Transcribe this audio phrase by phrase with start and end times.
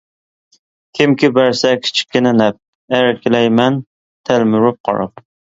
[0.99, 2.59] كىمكى بەرسە كىچىككىنە نەپ،
[2.99, 3.81] ئەركىلەيمەن
[4.31, 5.25] تەلمۈرۈپ قاراپ.